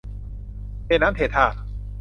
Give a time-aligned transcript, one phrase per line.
[0.85, 1.45] เทน้ำเทท่า